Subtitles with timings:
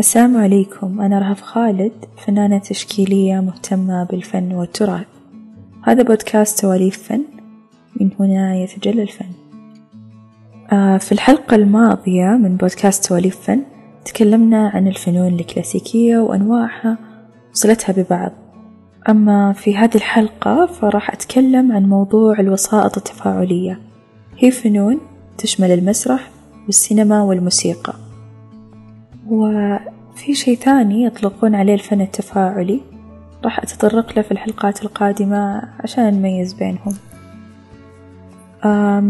[0.00, 1.00] السلام عليكم.
[1.00, 1.92] أنا رهف خالد
[2.26, 5.06] فنانة تشكيلية مهتمة بالفن والتراث.
[5.82, 7.22] هذا بودكاست سواليف فن.
[8.00, 9.26] من هنا يتجلى الفن.
[10.72, 13.62] آه، في الحلقة الماضية من بودكاست سواليف فن
[14.04, 16.98] تكلمنا عن الفنون الكلاسيكية وأنواعها
[17.52, 18.32] وصلتها ببعض.
[19.08, 23.80] أما في هذه الحلقة فراح أتكلم عن موضوع الوسائط التفاعلية.
[24.38, 25.00] هي فنون
[25.38, 26.30] تشمل المسرح
[26.66, 28.03] والسينما والموسيقى.
[29.30, 32.80] وفي شيء ثاني يطلقون عليه الفن التفاعلي.
[33.44, 36.94] راح أتطرق له في الحلقات القادمة عشان نميز بينهم.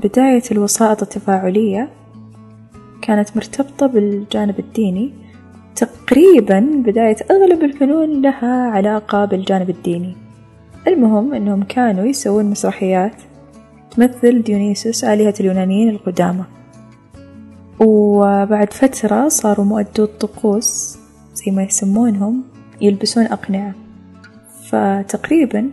[0.00, 1.88] بداية الوسائط التفاعلية
[3.02, 5.12] كانت مرتبطة بالجانب الديني.
[5.76, 10.16] تقريبا بداية أغلب الفنون لها علاقة بالجانب الديني.
[10.88, 13.14] المهم أنهم كانوا يسوون مسرحيات
[13.90, 16.44] تمثل ديونيسوس آلهة اليونانيين القدامى.
[17.80, 20.98] وبعد فترة صاروا مؤدو الطقوس
[21.34, 22.42] زي ما يسمونهم
[22.80, 23.74] يلبسون أقنعة.
[24.68, 25.70] فتقريبا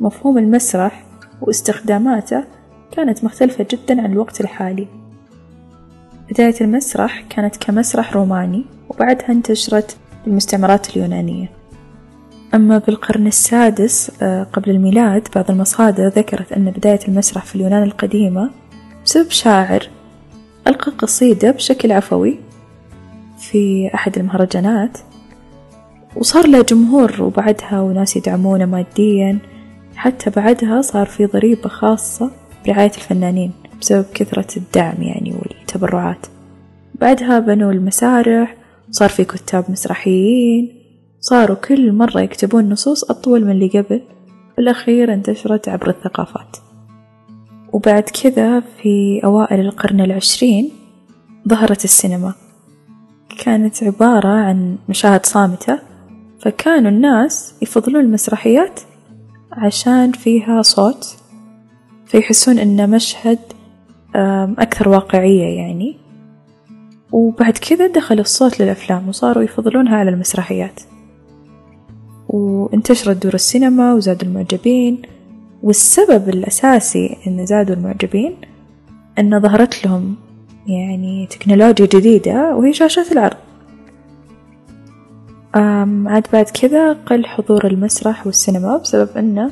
[0.00, 1.04] مفهوم المسرح
[1.40, 2.44] واستخداماته
[2.92, 4.86] كانت مختلفة جدا عن الوقت الحالي.
[6.30, 9.96] بداية المسرح كانت كمسرح روماني وبعدها انتشرت
[10.26, 11.50] المستعمرات اليونانية.
[12.54, 18.50] أما بالقرن السادس آه، قبل الميلاد بعض المصادر ذكرت أن بداية المسرح في اليونان القديمة
[19.04, 19.88] بسبب شاعر
[20.68, 22.38] ألقى قصيدة بشكل عفوي
[23.38, 24.98] في أحد المهرجانات
[26.16, 29.38] وصار له جمهور وبعدها وناس يدعمونه ماديا
[29.96, 32.30] حتى بعدها صار في ضريبة خاصة
[32.66, 36.26] برعاية الفنانين بسبب كثرة الدعم يعني والتبرعات.
[36.94, 38.56] بعدها بنوا المسارح
[38.90, 40.80] صار في كتاب مسرحيين
[41.20, 44.02] صاروا كل مرة يكتبون نصوص أطول من اللي قبل
[44.56, 46.56] بالأخير انتشرت عبر الثقافات.
[47.74, 50.70] وبعد كذا في أوائل القرن العشرين
[51.48, 52.34] ظهرت السينما.
[53.44, 55.78] كانت عبارة عن مشاهد صامتة
[56.40, 58.80] فكانوا الناس يفضلون المسرحيات
[59.52, 61.16] عشان فيها صوت
[62.06, 63.38] فيحسون إنه مشهد
[64.58, 65.96] أكثر واقعية يعني.
[67.12, 70.80] وبعد كذا دخل الصوت للأفلام وصاروا يفضلونها على المسرحيات.
[72.28, 75.02] وانتشرت دور السينما وزادوا المعجبين.
[75.64, 78.36] والسبب الأساسي إن زادوا المعجبين
[79.18, 80.16] إن ظهرت لهم
[80.66, 83.36] يعني تكنولوجيا جديدة وهي شاشات العرض.
[86.06, 89.50] عاد بعد كذا قل حضور المسرح والسينما بسبب إنه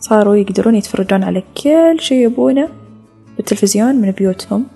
[0.00, 2.68] صاروا يقدرون يتفرجون على كل شي يبونه
[3.36, 4.66] بالتلفزيون من بيوتهم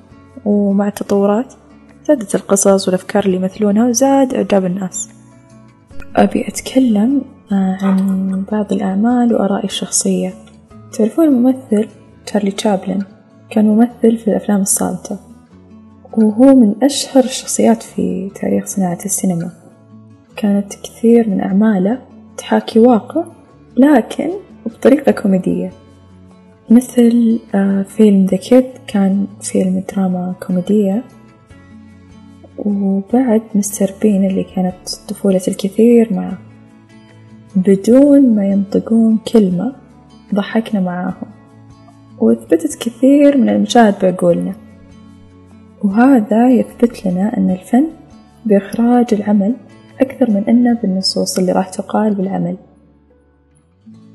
[0.45, 1.55] ومع التطورات.
[2.09, 5.09] زادت القصص والأفكار اللي يمثلونها وزاد إعجاب الناس.
[6.17, 7.23] أبي أتكلم
[7.53, 10.46] آه، عن بعض الأعمال وآرائي الشخصية.
[10.97, 11.89] تعرفون الممثل
[12.27, 13.03] تشارلي تشابلن؟
[13.51, 15.19] كان ممثل في الأفلام الصامتة.
[16.13, 19.51] وهو من أشهر الشخصيات في تاريخ صناعة السينما.
[20.37, 21.99] كانت كثير من أعماله
[22.37, 23.25] تحاكي واقع
[23.77, 24.31] لكن
[24.67, 25.73] بطريقة كوميدية.
[26.71, 31.05] مثل آه، فيلم ذا كيد كان فيلم دراما كوميدية.
[32.59, 36.39] وبعد مستر بين اللي كانت طفولة الكثير معه.
[37.57, 39.86] بدون ما ينطقون كلمة
[40.35, 41.27] ضحكنا معاهم.
[42.21, 44.55] وثبتت كثير من المشاهد بعقولنا
[45.85, 47.87] وهذا يثبت لنا أن الفن
[48.47, 49.55] بإخراج العمل
[50.01, 52.57] أكثر من أنه بالنصوص اللي راح تقال بالعمل.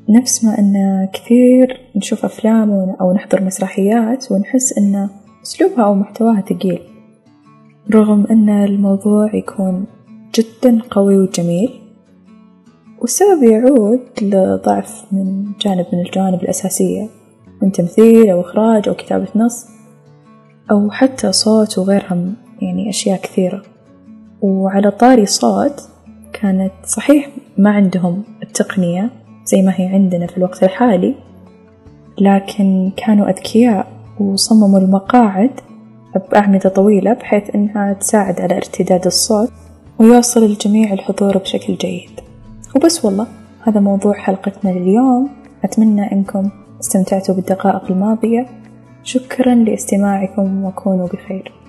[0.09, 5.09] نفس ما أن كثير نشوف أفلام أو نحضر مسرحيات ونحس أن
[5.43, 6.79] أسلوبها أو محتواها ثقيل.
[7.93, 9.85] رغم أن الموضوع يكون
[10.35, 11.80] جدا قوي وجميل
[13.01, 17.07] والسبب يعود لضعف من جانب من الجوانب الأساسية
[17.61, 19.65] من تمثيل أو إخراج أو كتابة نص
[20.71, 22.17] أو حتى صوت وغيرها
[22.61, 23.61] يعني أشياء كثيرة.
[24.41, 25.81] وعلى طاري صوت
[26.33, 29.09] كانت صحيح ما عندهم التقنية
[29.45, 31.15] زي ما هي عندنا في الوقت الحالي
[32.19, 33.87] لكن كانوا أذكياء
[34.19, 35.51] وصمموا المقاعد
[36.31, 39.51] بأعمدة طويلة بحيث إنها تساعد على ارتداد الصوت
[39.99, 42.30] ويوصل الجميع الحضور بشكل جيد.
[42.75, 43.27] وبس والله
[43.67, 45.29] هذا موضوع حلقتنا لليوم.
[45.63, 48.45] أتمنى أنكم استمتعتوا بالدقائق الماضية.
[49.03, 51.60] شكرا لاستماعكم وكونوا بخير.